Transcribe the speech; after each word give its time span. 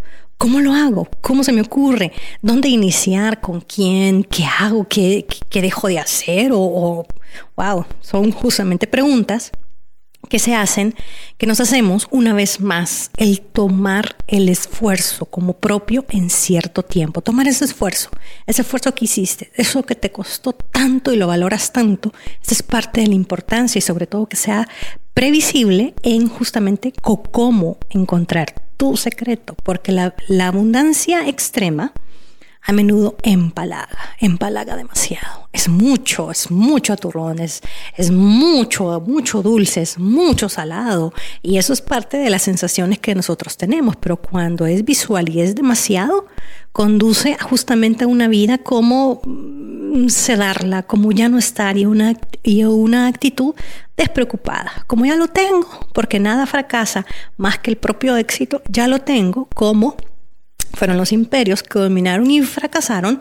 ¿Cómo 0.45 0.61
lo 0.61 0.75
hago? 0.75 1.09
¿Cómo 1.23 1.43
se 1.43 1.53
me 1.53 1.63
ocurre? 1.63 2.13
¿Dónde 2.43 2.69
iniciar? 2.69 3.41
¿Con 3.41 3.63
quién? 3.63 4.25
¿Qué 4.25 4.45
hago? 4.45 4.87
¿Qué, 4.87 5.25
dejo 5.51 5.89
de 5.89 5.99
hacer? 5.99 6.53
O, 6.53 6.59
o, 6.61 7.07
wow, 7.57 7.87
son 8.03 8.31
justamente 8.31 8.87
preguntas 8.87 9.53
que 10.29 10.39
se 10.39 10.55
hacen, 10.55 10.95
que 11.39 11.47
nos 11.47 11.61
hacemos 11.61 12.09
una 12.11 12.35
vez 12.35 12.61
más, 12.61 13.11
el 13.17 13.41
tomar 13.41 14.17
el 14.27 14.51
esfuerzo 14.51 15.25
como 15.25 15.55
propio 15.55 16.05
en 16.11 16.29
cierto 16.29 16.83
tiempo. 16.83 17.23
Tomar 17.23 17.49
ese 17.49 17.65
esfuerzo, 17.65 18.11
ese 18.47 18.61
esfuerzo 18.61 18.95
que 18.95 19.07
hiciste, 19.07 19.51
eso 19.55 19.83
que 19.83 19.95
te 19.95 20.13
costó 20.13 20.53
tanto 20.53 21.11
y 21.11 21.17
lo 21.17 21.27
valoras 21.27 21.73
tanto, 21.73 22.13
esa 22.43 22.53
es 22.53 22.63
parte 22.63 23.01
de 23.01 23.07
la 23.07 23.15
importancia 23.15 23.79
y 23.79 23.83
sobre 23.83 24.07
todo 24.07 24.27
que 24.27 24.37
sea 24.37 24.69
previsible 25.15 25.95
en 26.03 26.29
justamente 26.29 26.93
cómo 27.01 27.79
encontrar 27.89 28.64
tu 28.77 28.97
secreto, 28.97 29.55
porque 29.63 29.93
la, 29.93 30.15
la 30.29 30.49
abundancia 30.49 31.29
extrema 31.29 31.93
a 32.67 32.73
menudo 32.73 33.17
empalaga, 33.23 33.99
empalaga 34.19 34.75
demasiado. 34.75 35.49
Es 35.53 35.69
mucho, 35.69 36.31
es 36.31 36.51
mucho 36.51 36.95
aturrón, 36.95 37.39
es, 37.39 37.61
mucho, 38.11 39.03
mucho 39.07 39.43
dulce, 39.43 39.83
es 39.83 39.99
mucho 39.99 40.49
salado. 40.49 41.13
Y 41.43 41.59
eso 41.59 41.75
es 41.75 41.83
parte 41.83 42.17
de 42.17 42.31
las 42.31 42.43
sensaciones 42.43 42.99
que 42.99 43.15
nosotros 43.15 43.59
tenemos. 43.59 43.97
Pero 43.97 44.17
cuando 44.17 44.65
es 44.65 44.83
visual 44.83 45.29
y 45.29 45.43
es 45.43 45.55
demasiado, 45.55 46.27
conduce 46.73 47.37
justamente 47.39 48.05
a 48.05 48.09
una 48.09 48.29
vida 48.29 48.57
como 48.57 49.21
mm, 49.25 50.09
sedarla, 50.09 50.85
como 50.85 51.13
ya 51.13 51.29
no 51.29 51.39
estar 51.39 51.77
y 51.77 51.85
una, 51.85 52.15
y 52.43 52.65
una 52.65 53.09
actitud 53.09 53.55
despreocupada. 53.95 54.85
Como 54.87 55.05
ya 55.05 55.17
lo 55.17 55.29
tengo, 55.29 55.69
porque 55.93 56.19
nada 56.19 56.47
fracasa 56.47 57.05
más 57.37 57.59
que 57.59 57.71
el 57.71 57.77
propio 57.77 58.17
éxito, 58.17 58.63
ya 58.71 58.89
lo 58.89 59.03
tengo 59.03 59.49
como 59.55 59.97
fueron 60.75 60.97
los 60.97 61.13
imperios 61.13 61.63
que 61.63 61.79
dominaron 61.79 62.31
y 62.31 62.43
fracasaron 62.43 63.21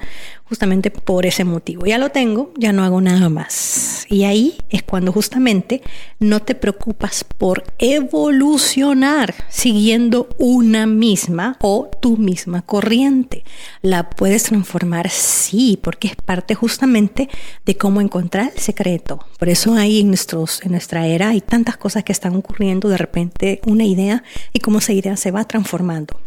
justamente 0.53 0.91
por 0.91 1.25
ese 1.25 1.45
motivo. 1.45 1.85
Ya 1.85 1.97
lo 1.97 2.09
tengo, 2.09 2.53
ya 2.57 2.73
no 2.73 2.83
hago 2.83 3.01
nada 3.01 3.29
más. 3.29 4.05
Y 4.09 4.25
ahí 4.25 4.57
es 4.69 4.83
cuando 4.83 5.11
justamente 5.11 5.81
no 6.19 6.41
te 6.41 6.53
preocupas 6.53 7.23
por 7.23 7.63
evolucionar 7.79 9.33
siguiendo 9.49 10.29
una 10.37 10.85
misma 10.85 11.57
o 11.61 11.89
tu 12.01 12.17
misma 12.17 12.61
corriente. 12.61 13.43
La 13.81 14.09
puedes 14.11 14.43
transformar, 14.43 15.09
sí, 15.09 15.79
porque 15.81 16.09
es 16.09 16.15
parte 16.15 16.53
justamente 16.53 17.29
de 17.65 17.77
cómo 17.77 18.01
encontrar 18.01 18.51
el 18.53 18.61
secreto. 18.61 19.25
Por 19.39 19.49
eso 19.49 19.73
ahí 19.73 20.01
en, 20.01 20.09
nuestros, 20.09 20.61
en 20.63 20.71
nuestra 20.71 21.07
era 21.07 21.29
hay 21.29 21.41
tantas 21.41 21.77
cosas 21.77 22.03
que 22.03 22.11
están 22.11 22.35
ocurriendo, 22.35 22.89
de 22.89 22.97
repente 22.97 23.59
una 23.65 23.85
idea 23.85 24.23
y 24.51 24.59
cómo 24.59 24.79
esa 24.79 24.93
idea 24.93 25.17
se 25.17 25.31
va 25.31 25.45
transformando 25.45 26.19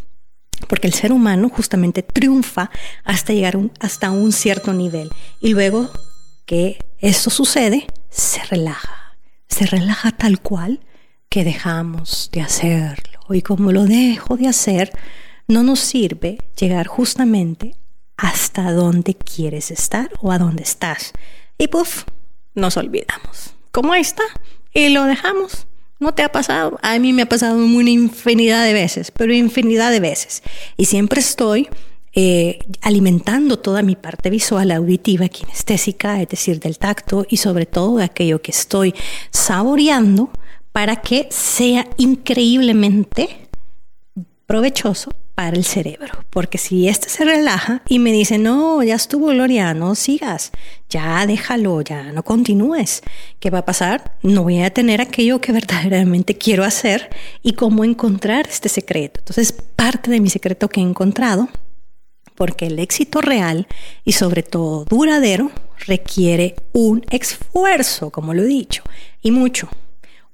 porque 0.67 0.87
el 0.87 0.93
ser 0.93 1.11
humano 1.11 1.49
justamente 1.49 2.03
triunfa 2.03 2.69
hasta 3.03 3.33
llegar 3.33 3.57
hasta 3.79 4.11
un 4.11 4.31
cierto 4.31 4.73
nivel. 4.73 5.09
Y 5.39 5.53
luego 5.53 5.89
que 6.45 6.83
esto 6.99 7.29
sucede, 7.29 7.87
se 8.09 8.43
relaja. 8.45 9.17
Se 9.47 9.65
relaja 9.65 10.11
tal 10.11 10.41
cual 10.41 10.81
que 11.29 11.43
dejamos 11.43 12.29
de 12.31 12.41
hacerlo. 12.41 13.19
Y 13.29 13.41
como 13.41 13.71
lo 13.71 13.85
dejo 13.85 14.37
de 14.37 14.47
hacer, 14.47 14.91
no 15.47 15.63
nos 15.63 15.79
sirve 15.79 16.37
llegar 16.59 16.87
justamente 16.87 17.75
hasta 18.17 18.71
donde 18.71 19.15
quieres 19.15 19.71
estar 19.71 20.09
o 20.21 20.31
a 20.31 20.39
donde 20.39 20.63
estás. 20.63 21.13
Y 21.57 21.67
puff, 21.67 22.03
nos 22.55 22.77
olvidamos. 22.77 23.53
Como 23.71 23.93
está, 23.93 24.23
y 24.73 24.89
lo 24.89 25.03
dejamos 25.03 25.67
¿No 25.99 26.13
te 26.13 26.23
ha 26.23 26.31
pasado? 26.31 26.77
A 26.83 26.99
mí 26.99 27.11
me 27.11 27.23
ha 27.23 27.29
pasado 27.29 27.57
una 27.57 27.89
infinidad 27.89 28.63
de 28.63 28.73
veces, 28.73 29.11
pero 29.11 29.33
infinidad 29.33 29.91
de 29.91 29.99
veces. 29.99 30.43
Y 30.77 30.85
siempre 30.85 31.19
estoy 31.19 31.69
eh, 32.13 32.59
alimentando 32.81 33.57
toda 33.57 33.81
mi 33.81 33.95
parte 33.95 34.29
visual, 34.29 34.71
auditiva, 34.71 35.27
kinestésica, 35.27 36.21
es 36.21 36.29
decir, 36.29 36.59
del 36.59 36.77
tacto 36.77 37.25
y 37.29 37.37
sobre 37.37 37.65
todo 37.65 37.97
de 37.97 38.05
aquello 38.05 38.41
que 38.41 38.51
estoy 38.51 38.93
saboreando 39.31 40.29
para 40.71 40.97
que 40.97 41.27
sea 41.31 41.87
increíblemente 41.97 43.47
provechoso 44.45 45.11
para 45.37 45.55
el 45.55 45.65
cerebro. 45.65 46.25
Porque 46.31 46.57
si 46.57 46.89
este 46.89 47.09
se 47.09 47.23
relaja 47.23 47.83
y 47.87 47.99
me 47.99 48.11
dice, 48.11 48.39
no, 48.39 48.81
ya 48.81 48.95
estuvo 48.95 49.27
Gloria, 49.27 49.75
no 49.75 49.93
sigas, 49.93 50.51
ya 50.89 51.23
déjalo, 51.27 51.81
ya 51.81 52.11
no 52.11 52.23
continúes, 52.23 53.03
¿qué 53.39 53.51
va 53.51 53.59
a 53.59 53.65
pasar? 53.65 54.17
No 54.23 54.41
voy 54.41 54.63
a 54.63 54.73
tener 54.73 54.99
aquello 54.99 55.39
que 55.39 55.51
verdaderamente 55.51 56.39
quiero 56.39 56.63
hacer 56.63 57.11
y 57.43 57.53
cómo 57.53 57.83
encontrar 57.83 58.47
este 58.47 58.67
secreto. 58.67 59.19
Entonces, 59.19 59.51
parte 59.51 60.09
de 60.09 60.21
mi 60.21 60.31
secreto 60.31 60.69
que 60.69 60.79
he 60.79 60.83
encontrado, 60.83 61.49
porque 62.33 62.65
el 62.65 62.79
éxito 62.79 63.21
real 63.21 63.67
y 64.03 64.13
sobre 64.13 64.41
todo 64.41 64.85
duradero 64.85 65.51
requiere 65.85 66.55
un 66.73 67.05
esfuerzo, 67.11 68.09
como 68.09 68.33
lo 68.33 68.41
he 68.41 68.47
dicho, 68.47 68.81
y 69.21 69.29
mucho 69.29 69.69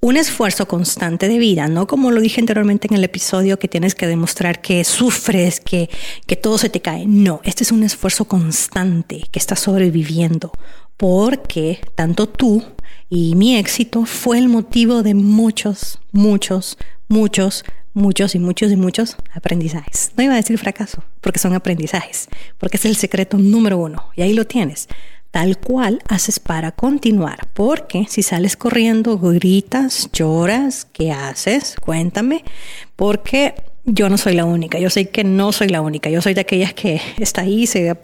un 0.04 0.18
esfuerzo 0.18 0.68
constante 0.68 1.30
de 1.30 1.38
vida, 1.38 1.70
no 1.70 1.88
como 1.88 2.12
lo 2.12 2.20
dije 2.20 2.42
anteriormente 2.42 2.90
en 2.90 2.96
el 2.96 3.06
episodio 3.06 3.58
que 3.58 3.70
tienes 3.70 3.96
que 3.96 4.06
demostrar 4.06 4.60
que 4.60 4.84
sufres, 4.84 5.62
que, 5.62 5.90
que 6.28 6.36
todo 6.36 6.58
se 6.58 6.68
te 6.68 6.82
cae. 6.82 7.06
No, 7.08 7.40
este 7.46 7.64
es 7.64 7.72
un 7.72 7.84
esfuerzo 7.84 8.26
constante 8.26 9.24
que 9.32 9.40
estás 9.40 9.62
sobreviviendo 9.62 10.52
porque 10.98 11.80
tanto 11.96 12.28
tú 12.28 12.62
y 13.10 13.36
mi 13.36 13.56
éxito 13.56 14.06
fue 14.06 14.40
el 14.40 14.50
motivo 14.50 15.04
de 15.04 15.14
muchos, 15.14 16.02
muchos, 16.12 16.78
muchos, 17.08 17.64
muchos 17.94 18.36
y 18.36 18.40
muchos 18.40 18.74
y 18.74 18.76
muchos 18.76 19.16
aprendizajes. 19.34 20.12
No 20.18 20.24
iba 20.26 20.34
a 20.34 20.38
decir 20.38 20.58
fracaso, 20.58 21.02
porque 21.22 21.40
son 21.40 21.54
aprendizajes, 21.54 22.28
porque 22.58 22.76
es 22.76 22.84
el 22.84 22.98
secreto 22.98 23.38
número 23.38 23.78
uno 23.78 24.10
y 24.18 24.22
ahí 24.24 24.34
lo 24.34 24.46
tienes 24.46 24.90
tal 25.34 25.58
cual 25.58 26.00
haces 26.08 26.40
para 26.40 26.72
continuar. 26.72 27.48
Porque 27.56 28.06
si 28.08 28.22
sales 28.22 28.56
corriendo, 28.56 29.18
gritas, 29.18 30.08
lloras, 30.14 30.86
¿qué 30.94 31.12
haces? 31.12 31.76
Cuéntame. 31.82 32.44
Porque 32.96 33.56
yo 33.84 34.10
no 34.10 34.20
soy 34.20 34.36
la 34.36 34.46
única. 34.46 34.78
Yo 34.78 34.92
sé 34.92 35.10
que 35.10 35.24
no 35.24 35.52
soy 35.52 35.70
la 35.70 35.82
única. 35.82 36.12
Yo 36.12 36.22
soy 36.22 36.36
de 36.36 36.42
aquellas 36.42 36.76
que 36.76 37.02
está 37.18 37.42
ahí, 37.42 37.66
se 37.66 37.98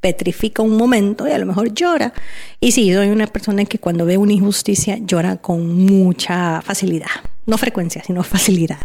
petrifica 0.00 0.64
un 0.64 0.76
momento 0.76 1.28
y 1.28 1.30
a 1.30 1.38
lo 1.38 1.46
mejor 1.46 1.72
llora. 1.72 2.12
Y 2.58 2.72
sí, 2.72 2.92
soy 2.92 3.10
una 3.10 3.28
persona 3.28 3.64
que 3.64 3.78
cuando 3.78 4.04
ve 4.04 4.18
una 4.18 4.32
injusticia 4.32 4.98
llora 4.98 5.36
con 5.36 5.76
mucha 5.86 6.62
facilidad. 6.62 7.31
No 7.46 7.58
frecuencia, 7.58 8.02
sino 8.04 8.22
facilidad. 8.24 8.78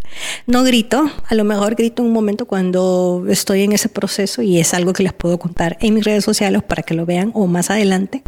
No 0.46 0.64
grito, 0.64 1.12
a 1.28 1.36
lo 1.36 1.44
mejor 1.44 1.76
grito 1.76 2.04
un 2.04 2.12
momento 2.12 2.46
cuando 2.46 3.26
estoy 3.30 3.64
en 3.64 3.74
ese 3.74 3.90
proceso 3.90 4.42
y 4.42 4.60
es 4.60 4.74
algo 4.74 4.94
que 4.94 5.04
les 5.04 5.14
puedo 5.14 5.38
contar 5.38 5.78
en 5.82 5.94
mis 5.94 6.04
redes 6.04 6.24
sociales 6.24 6.64
para 6.64 6.84
que 6.84 6.94
lo 6.94 7.06
vean 7.06 7.32
o 7.34 7.48
más 7.48 7.70
adelante, 7.70 8.24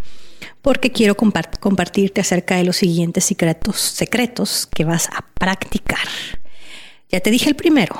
porque 0.61 0.91
quiero 0.91 1.15
compartirte 1.15 2.21
acerca 2.21 2.55
de 2.55 2.63
los 2.63 2.77
siguientes 2.77 3.25
secretos, 3.25 3.77
secretos 3.77 4.67
que 4.67 4.85
vas 4.85 5.07
a 5.07 5.25
practicar. 5.33 6.07
Ya 7.09 7.19
te 7.21 7.31
dije 7.31 7.49
el 7.49 7.55
primero, 7.55 7.95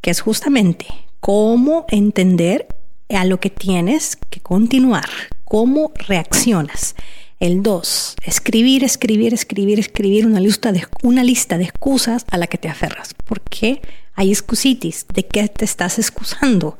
que 0.00 0.10
es 0.10 0.20
justamente 0.20 0.86
cómo 1.20 1.84
entender 1.88 2.66
a 3.10 3.24
lo 3.24 3.38
que 3.40 3.50
tienes 3.50 4.16
que 4.16 4.40
continuar, 4.40 5.08
cómo 5.44 5.92
reaccionas. 6.06 6.94
El 7.44 7.62
2, 7.62 8.16
escribir, 8.22 8.84
escribir, 8.84 9.34
escribir, 9.34 9.78
escribir 9.78 10.24
una 10.24 10.40
lista, 10.40 10.72
de, 10.72 10.86
una 11.02 11.22
lista 11.22 11.58
de 11.58 11.64
excusas 11.64 12.24
a 12.30 12.38
la 12.38 12.46
que 12.46 12.56
te 12.56 12.70
aferras. 12.70 13.12
¿Por 13.12 13.42
qué 13.42 13.82
hay 14.14 14.30
excusitis? 14.30 15.04
¿De 15.12 15.26
qué 15.26 15.46
te 15.48 15.66
estás 15.66 15.98
excusando? 15.98 16.78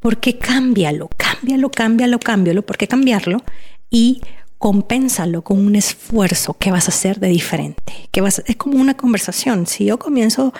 ¿Por 0.00 0.18
qué 0.18 0.38
cámbialo? 0.38 1.10
Cámbialo, 1.18 1.70
cámbialo, 1.70 2.18
cámbialo. 2.18 2.62
¿Por 2.62 2.78
qué 2.78 2.88
cambiarlo? 2.88 3.44
Y 3.90 4.22
compénsalo 4.56 5.42
con 5.42 5.58
un 5.58 5.76
esfuerzo 5.76 6.54
que 6.54 6.70
vas 6.70 6.86
a 6.86 6.92
hacer 6.92 7.20
de 7.20 7.28
diferente. 7.28 8.08
Que 8.10 8.22
vas, 8.22 8.42
es 8.46 8.56
como 8.56 8.80
una 8.80 8.96
conversación. 8.96 9.66
Si 9.66 9.84
yo 9.84 9.98
comienzo 9.98 10.54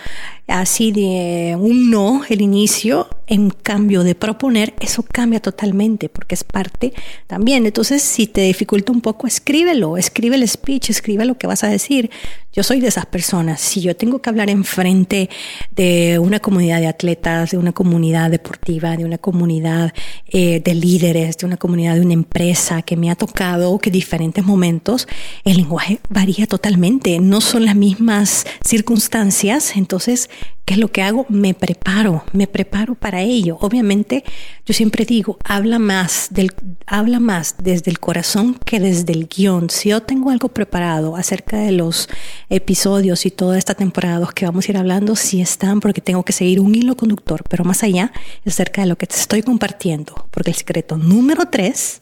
así 0.45 0.91
de 0.91 1.57
un 1.59 1.89
no, 1.89 2.21
el 2.29 2.43
inicio, 2.43 3.09
en 3.27 3.49
cambio 3.49 4.03
de 4.03 4.15
proponer, 4.15 4.73
eso 4.79 5.03
cambia 5.03 5.41
totalmente 5.41 6.09
porque 6.09 6.35
es 6.35 6.43
parte 6.43 6.93
también. 7.27 7.65
Entonces, 7.65 8.01
si 8.01 8.27
te 8.27 8.41
dificulta 8.41 8.91
un 8.91 9.01
poco, 9.01 9.27
escríbelo, 9.27 9.97
escribe 9.97 10.37
el 10.37 10.47
speech, 10.47 10.89
escribe 10.89 11.25
lo 11.25 11.37
que 11.37 11.47
vas 11.47 11.63
a 11.63 11.67
decir. 11.67 12.09
Yo 12.53 12.63
soy 12.63 12.79
de 12.79 12.87
esas 12.87 13.05
personas. 13.05 13.61
Si 13.61 13.81
yo 13.81 13.95
tengo 13.95 14.19
que 14.19 14.29
hablar 14.29 14.49
enfrente 14.49 15.29
de 15.75 16.17
una 16.17 16.39
comunidad 16.39 16.79
de 16.79 16.87
atletas, 16.87 17.51
de 17.51 17.57
una 17.57 17.71
comunidad 17.71 18.31
deportiva, 18.31 18.97
de 18.97 19.05
una 19.05 19.19
comunidad 19.19 19.93
eh, 20.29 20.59
de 20.63 20.73
líderes, 20.73 21.37
de 21.37 21.45
una 21.45 21.57
comunidad 21.57 21.95
de 21.95 22.01
una 22.01 22.13
empresa 22.13 22.81
que 22.81 22.97
me 22.97 23.11
ha 23.11 23.15
tocado 23.15 23.77
que 23.77 23.91
diferentes 23.91 24.43
momentos, 24.43 25.07
el 25.43 25.57
lenguaje 25.57 25.99
varía 26.09 26.47
totalmente. 26.47 27.19
No 27.19 27.41
son 27.41 27.65
las 27.65 27.75
mismas 27.75 28.45
circunstancias. 28.63 29.75
Entonces, 29.75 30.29
¿Qué 30.67 30.73
es 30.73 30.81
lo 30.81 30.91
que 30.91 31.01
hago? 31.01 31.25
Me 31.29 31.53
preparo, 31.53 32.25
me 32.33 32.45
preparo 32.45 32.93
para 32.93 33.21
ello. 33.21 33.57
Obviamente, 33.61 34.25
yo 34.65 34.73
siempre 34.73 35.05
digo, 35.05 35.37
habla 35.45 35.79
más, 35.79 36.27
del, 36.29 36.51
habla 36.85 37.21
más 37.21 37.55
desde 37.63 37.89
el 37.89 38.01
corazón 38.01 38.59
que 38.65 38.81
desde 38.81 39.13
el 39.13 39.29
guion. 39.29 39.69
Si 39.69 39.87
yo 39.91 40.01
tengo 40.01 40.29
algo 40.29 40.49
preparado 40.49 41.15
acerca 41.15 41.55
de 41.55 41.71
los 41.71 42.09
episodios 42.49 43.25
y 43.25 43.31
toda 43.31 43.57
esta 43.57 43.75
temporada 43.75 44.27
que 44.35 44.43
vamos 44.43 44.67
a 44.67 44.71
ir 44.73 44.77
hablando, 44.77 45.15
sí 45.15 45.39
están 45.39 45.79
porque 45.79 46.01
tengo 46.01 46.23
que 46.23 46.33
seguir 46.33 46.59
un 46.59 46.75
hilo 46.75 46.97
conductor, 46.97 47.45
pero 47.49 47.63
más 47.63 47.81
allá 47.83 48.11
acerca 48.45 48.81
de 48.81 48.87
lo 48.87 48.97
que 48.97 49.07
te 49.07 49.15
estoy 49.15 49.43
compartiendo, 49.43 50.27
porque 50.31 50.49
el 50.49 50.57
secreto 50.57 50.97
número 50.97 51.45
tres 51.49 51.97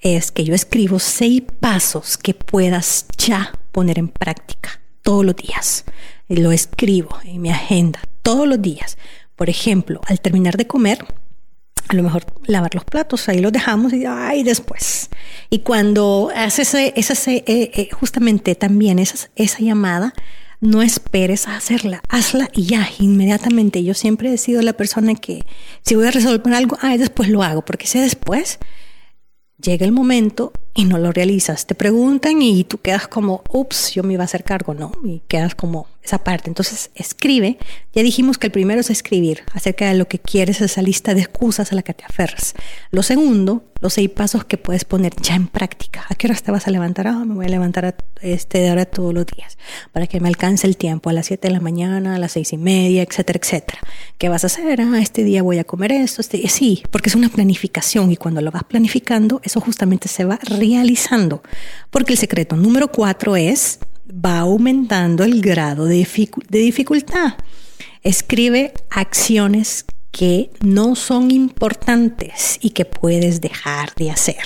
es 0.00 0.32
que 0.32 0.42
yo 0.42 0.56
escribo 0.56 0.98
seis 0.98 1.44
pasos 1.60 2.18
que 2.18 2.34
puedas 2.34 3.06
ya 3.16 3.52
poner 3.70 4.00
en 4.00 4.08
práctica 4.08 4.80
todos 5.02 5.24
los 5.24 5.36
días 5.36 5.84
lo 6.36 6.52
escribo 6.52 7.18
en 7.24 7.42
mi 7.42 7.50
agenda 7.50 8.00
todos 8.22 8.46
los 8.46 8.60
días. 8.60 8.98
Por 9.36 9.50
ejemplo, 9.50 10.00
al 10.06 10.20
terminar 10.20 10.56
de 10.56 10.66
comer, 10.66 11.04
a 11.88 11.94
lo 11.94 12.02
mejor 12.02 12.24
lavar 12.46 12.74
los 12.74 12.84
platos, 12.84 13.28
ahí 13.28 13.40
los 13.40 13.52
dejamos 13.52 13.92
y 13.92 14.04
ay, 14.06 14.42
después. 14.42 15.10
Y 15.50 15.60
cuando 15.60 16.30
haces 16.34 16.74
ese, 16.74 17.44
eh, 17.46 17.70
eh, 17.74 17.88
justamente 17.92 18.54
también 18.54 18.98
esa, 18.98 19.28
esa 19.36 19.58
llamada, 19.58 20.14
no 20.60 20.80
esperes 20.80 21.48
a 21.48 21.56
hacerla, 21.56 22.00
hazla 22.08 22.48
y 22.54 22.66
ya, 22.66 22.88
inmediatamente. 22.98 23.82
Yo 23.82 23.94
siempre 23.94 24.32
he 24.32 24.38
sido 24.38 24.62
la 24.62 24.72
persona 24.74 25.14
que 25.16 25.44
si 25.82 25.96
voy 25.96 26.06
a 26.06 26.12
resolver 26.12 26.54
algo, 26.54 26.78
ay, 26.80 26.98
después 26.98 27.28
lo 27.28 27.42
hago, 27.42 27.64
porque 27.64 27.88
si 27.88 27.98
después, 27.98 28.60
llega 29.60 29.84
el 29.84 29.92
momento 29.92 30.52
y 30.74 30.84
no 30.84 30.98
lo 30.98 31.12
realizas. 31.12 31.66
Te 31.66 31.74
preguntan 31.74 32.40
y 32.42 32.64
tú 32.64 32.78
quedas 32.78 33.08
como, 33.08 33.42
ups, 33.50 33.92
yo 33.94 34.02
me 34.02 34.14
iba 34.14 34.22
a 34.22 34.24
hacer 34.24 34.44
cargo, 34.44 34.74
¿no? 34.74 34.92
Y 35.04 35.22
quedas 35.28 35.54
como 35.54 35.86
esa 36.02 36.18
parte. 36.18 36.50
Entonces, 36.50 36.90
escribe. 36.94 37.58
Ya 37.94 38.02
dijimos 38.02 38.38
que 38.38 38.48
el 38.48 38.52
primero 38.52 38.80
es 38.80 38.90
escribir 38.90 39.42
acerca 39.52 39.88
de 39.88 39.94
lo 39.94 40.08
que 40.08 40.18
quieres, 40.18 40.60
esa 40.60 40.82
lista 40.82 41.14
de 41.14 41.20
excusas 41.20 41.72
a 41.72 41.74
la 41.74 41.82
que 41.82 41.94
te 41.94 42.04
aferras. 42.04 42.54
Lo 42.90 43.02
segundo, 43.02 43.64
los 43.80 43.94
seis 43.94 44.10
pasos 44.10 44.44
que 44.44 44.56
puedes 44.56 44.84
poner 44.84 45.12
ya 45.20 45.34
en 45.34 45.46
práctica. 45.46 46.04
¿A 46.08 46.14
qué 46.14 46.26
horas 46.26 46.42
te 46.42 46.50
vas 46.50 46.66
a 46.66 46.70
levantar? 46.70 47.06
Ah, 47.06 47.24
me 47.24 47.34
voy 47.34 47.46
a 47.46 47.48
levantar 47.48 47.84
a 47.84 47.94
este 48.22 48.58
de 48.58 48.70
ahora 48.70 48.84
todos 48.84 49.12
los 49.12 49.26
días 49.26 49.58
para 49.92 50.06
que 50.06 50.20
me 50.20 50.28
alcance 50.28 50.66
el 50.66 50.76
tiempo 50.76 51.10
a 51.10 51.12
las 51.12 51.26
7 51.26 51.48
de 51.48 51.54
la 51.54 51.60
mañana, 51.60 52.14
a 52.14 52.18
las 52.18 52.32
seis 52.32 52.52
y 52.52 52.58
media, 52.58 53.02
etcétera, 53.02 53.40
etcétera. 53.42 53.80
¿Qué 54.18 54.28
vas 54.28 54.44
a 54.44 54.46
hacer? 54.46 54.80
Ah, 54.80 55.00
este 55.00 55.24
día 55.24 55.42
voy 55.42 55.58
a 55.58 55.64
comer 55.64 55.92
esto. 55.92 56.20
Este... 56.20 56.48
Sí, 56.48 56.82
porque 56.90 57.10
es 57.10 57.14
una 57.14 57.28
planificación 57.28 58.10
y 58.10 58.16
cuando 58.16 58.40
lo 58.40 58.50
vas 58.50 58.64
planificando, 58.64 59.40
eso 59.44 59.60
justamente 59.60 60.08
se 60.08 60.24
va 60.24 60.38
realizando. 60.62 61.42
Porque 61.90 62.12
el 62.12 62.18
secreto 62.18 62.56
número 62.56 62.88
cuatro 62.88 63.36
es 63.36 63.78
va 64.12 64.40
aumentando 64.40 65.24
el 65.24 65.40
grado 65.40 65.86
de, 65.86 66.06
dificultad. 66.48 67.34
Escribe 68.02 68.74
acciones 68.90 69.84
que 70.10 70.50
no 70.60 70.94
son 70.94 71.30
importantes 71.30 72.58
y 72.60 72.70
que 72.70 72.84
puedes 72.84 73.40
dejar 73.40 73.94
de 73.94 74.10
hacer. 74.10 74.36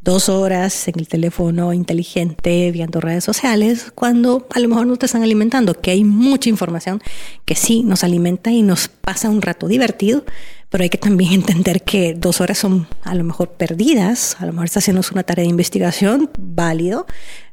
Dos 0.00 0.28
horas 0.28 0.88
en 0.88 0.98
el 0.98 1.06
teléfono 1.06 1.72
inteligente 1.72 2.70
viendo 2.72 3.00
redes 3.00 3.22
sociales 3.22 3.92
cuando 3.94 4.48
a 4.52 4.58
lo 4.58 4.68
mejor 4.68 4.86
no 4.86 4.96
te 4.96 5.06
están 5.06 5.22
alimentando, 5.22 5.80
que 5.80 5.92
hay 5.92 6.04
mucha 6.04 6.48
información 6.48 7.00
que 7.44 7.54
sí 7.54 7.82
nos 7.84 8.02
alimenta 8.02 8.50
y 8.50 8.62
nos 8.62 8.88
pasa 8.88 9.30
un 9.30 9.42
rato 9.42 9.68
divertido, 9.68 10.24
pero 10.72 10.82
hay 10.82 10.90
que 10.90 10.98
también 10.98 11.32
entender 11.34 11.82
que 11.82 12.14
dos 12.14 12.40
horas 12.40 12.58
son 12.58 12.88
a 13.04 13.14
lo 13.14 13.22
mejor 13.22 13.50
perdidas, 13.50 14.36
a 14.40 14.46
lo 14.46 14.52
mejor 14.52 14.64
estás 14.64 14.82
haciendo 14.82 15.02
una 15.12 15.22
tarea 15.22 15.44
de 15.44 15.50
investigación, 15.50 16.30
válido, 16.36 17.06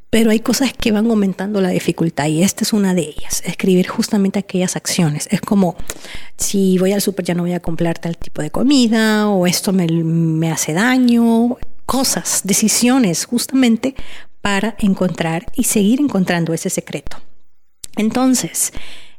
pero 0.09 0.31
hay 0.31 0.39
cosas 0.39 0.73
que 0.73 0.91
van 0.91 1.05
aumentando 1.05 1.61
la 1.61 1.69
dificultad 1.69 2.25
y 2.25 2.41
esta 2.41 2.63
es 2.63 2.73
una 2.73 2.95
de 2.95 3.01
ellas, 3.01 3.43
escribir 3.45 3.87
justamente 3.87 4.39
aquellas 4.39 4.75
acciones. 4.75 5.27
Es 5.29 5.41
como, 5.41 5.75
si 6.35 6.79
voy 6.79 6.93
al 6.93 7.01
súper 7.01 7.25
ya 7.25 7.35
no 7.35 7.43
voy 7.43 7.53
a 7.53 7.59
comprar 7.59 7.99
tal 7.99 8.17
tipo 8.17 8.41
de 8.41 8.49
comida 8.49 9.29
o 9.29 9.45
esto 9.45 9.71
me, 9.71 9.85
me 9.85 10.49
hace 10.49 10.73
daño, 10.73 11.57
cosas, 11.85 12.41
decisiones 12.43 13.25
justamente 13.25 13.93
para 14.41 14.75
encontrar 14.79 15.45
y 15.53 15.65
seguir 15.65 15.99
encontrando 15.99 16.53
ese 16.53 16.69
secreto. 16.69 17.17
Entonces, 17.97 18.71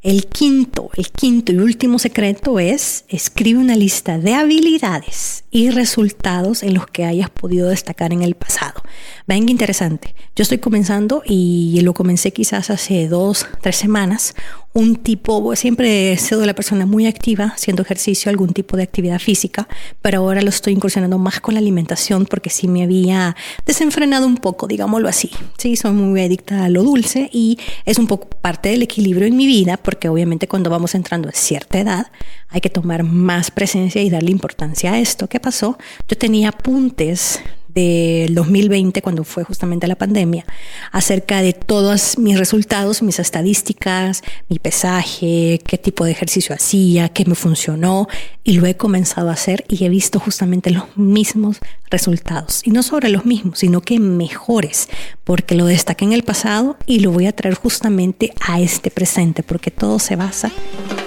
el 0.02 0.28
quinto, 0.28 0.90
el 0.96 1.10
quinto 1.10 1.52
y 1.52 1.58
último 1.58 1.98
secreto 1.98 2.58
es 2.58 3.04
escribe 3.08 3.60
una 3.60 3.76
lista 3.76 4.18
de 4.18 4.32
habilidades 4.32 5.44
y 5.50 5.68
resultados 5.68 6.62
en 6.62 6.72
los 6.72 6.86
que 6.86 7.04
hayas 7.04 7.28
podido 7.28 7.68
destacar 7.68 8.14
en 8.14 8.22
el 8.22 8.34
pasado. 8.34 8.82
Ven 9.26 9.44
qué 9.44 9.52
interesante. 9.52 10.14
Yo 10.34 10.42
estoy 10.42 10.56
comenzando 10.56 11.22
y 11.26 11.78
lo 11.82 11.92
comencé 11.92 12.32
quizás 12.32 12.70
hace 12.70 13.08
dos, 13.08 13.46
tres 13.60 13.76
semanas, 13.76 14.34
un 14.72 14.96
tipo, 14.96 15.56
siempre 15.56 16.12
he 16.12 16.16
sido 16.16 16.46
la 16.46 16.54
persona 16.54 16.86
muy 16.86 17.08
activa, 17.08 17.46
haciendo 17.56 17.82
ejercicio, 17.82 18.30
algún 18.30 18.52
tipo 18.52 18.76
de 18.76 18.84
actividad 18.84 19.18
física, 19.18 19.66
pero 20.00 20.18
ahora 20.18 20.42
lo 20.42 20.48
estoy 20.48 20.74
incursionando 20.74 21.18
más 21.18 21.40
con 21.40 21.54
la 21.54 21.60
alimentación 21.60 22.24
porque 22.24 22.50
sí 22.50 22.68
me 22.68 22.84
había 22.84 23.34
desenfrenado 23.66 24.26
un 24.26 24.36
poco, 24.36 24.68
digámoslo 24.68 25.08
así. 25.08 25.30
Sí, 25.58 25.74
soy 25.74 25.90
muy 25.90 26.20
adicta 26.20 26.64
a 26.64 26.68
lo 26.68 26.84
dulce 26.84 27.28
y 27.32 27.58
es 27.84 27.98
un 27.98 28.06
poco 28.06 28.28
parte 28.28 28.68
del 28.68 28.82
equilibrio 28.82 29.26
en 29.26 29.36
mi 29.36 29.46
vida 29.46 29.76
porque 29.90 30.08
obviamente 30.08 30.46
cuando 30.46 30.70
vamos 30.70 30.94
entrando 30.94 31.28
a 31.28 31.32
cierta 31.32 31.80
edad 31.80 32.12
hay 32.48 32.60
que 32.60 32.70
tomar 32.70 33.02
más 33.02 33.50
presencia 33.50 34.00
y 34.00 34.08
darle 34.08 34.30
importancia 34.30 34.92
a 34.92 35.00
esto. 35.00 35.28
¿Qué 35.28 35.40
pasó? 35.40 35.78
Yo 36.06 36.16
tenía 36.16 36.50
apuntes 36.50 37.40
del 37.74 38.34
2020, 38.34 39.02
cuando 39.02 39.24
fue 39.24 39.44
justamente 39.44 39.86
la 39.86 39.96
pandemia, 39.96 40.44
acerca 40.92 41.42
de 41.42 41.52
todos 41.52 42.18
mis 42.18 42.38
resultados, 42.38 43.02
mis 43.02 43.18
estadísticas, 43.18 44.22
mi 44.48 44.58
pesaje, 44.58 45.60
qué 45.66 45.78
tipo 45.78 46.04
de 46.04 46.12
ejercicio 46.12 46.54
hacía, 46.54 47.08
qué 47.08 47.24
me 47.24 47.34
funcionó, 47.34 48.08
y 48.44 48.54
lo 48.54 48.66
he 48.66 48.76
comenzado 48.76 49.30
a 49.30 49.34
hacer 49.34 49.64
y 49.68 49.84
he 49.84 49.88
visto 49.88 50.18
justamente 50.18 50.70
los 50.70 50.96
mismos 50.96 51.58
resultados. 51.90 52.62
Y 52.64 52.70
no 52.70 52.82
sobre 52.82 53.08
los 53.08 53.24
mismos, 53.26 53.58
sino 53.58 53.80
que 53.80 53.98
mejores, 53.98 54.88
porque 55.24 55.54
lo 55.54 55.66
destaqué 55.66 56.04
en 56.04 56.12
el 56.12 56.22
pasado 56.22 56.76
y 56.86 57.00
lo 57.00 57.12
voy 57.12 57.26
a 57.26 57.32
traer 57.32 57.54
justamente 57.54 58.32
a 58.40 58.60
este 58.60 58.90
presente, 58.90 59.42
porque 59.42 59.70
todo 59.70 59.98
se 59.98 60.16
basa 60.16 60.50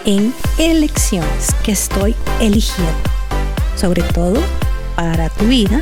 en 0.05 0.33
elecciones 0.57 1.53
que 1.63 1.71
estoy 1.71 2.15
eligiendo, 2.39 2.91
sobre 3.75 4.03
todo 4.03 4.41
para 4.95 5.29
tu 5.29 5.45
vida 5.45 5.81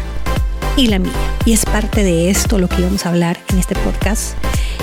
y 0.75 0.88
la 0.88 1.00
mía. 1.00 1.12
Y 1.46 1.54
es 1.54 1.66
parte 1.66 2.04
de 2.04 2.30
esto 2.30 2.58
lo 2.58 2.70
que 2.70 2.82
íbamos 2.82 3.06
a 3.06 3.10
hablar 3.10 3.40
en 3.50 3.60
este 3.60 3.75
podcast, 3.75 4.36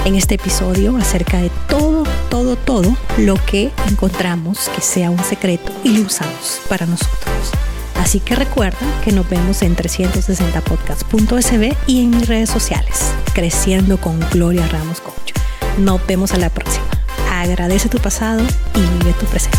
en 0.04 0.14
este 0.14 0.34
episodio, 0.34 0.96
acerca 0.96 1.38
de 1.38 1.50
todo, 1.68 2.04
todo, 2.30 2.56
todo 2.56 2.96
lo 3.18 3.34
que 3.46 3.70
encontramos 3.88 4.68
que 4.74 4.80
sea 4.80 5.10
un 5.10 5.22
secreto 5.22 5.72
y 5.84 5.96
lo 5.96 6.06
usamos 6.06 6.60
para 6.68 6.86
nosotros. 6.86 7.52
Así 7.96 8.20
que 8.20 8.34
recuerda 8.34 8.78
que 9.04 9.12
nos 9.12 9.28
vemos 9.28 9.62
en 9.62 9.76
360podcast.sb 9.76 11.76
y 11.86 12.02
en 12.02 12.10
mis 12.10 12.28
redes 12.28 12.50
sociales, 12.50 13.12
Creciendo 13.34 14.00
con 14.00 14.18
Gloria 14.30 14.66
Ramos 14.68 15.00
Coach. 15.00 15.32
Nos 15.78 16.04
vemos 16.06 16.32
a 16.32 16.38
la 16.38 16.50
próxima. 16.50 16.86
Agradece 17.30 17.88
tu 17.88 17.98
pasado 17.98 18.42
y 18.74 18.98
vive 18.98 19.12
tu 19.14 19.26
presente. 19.26 19.58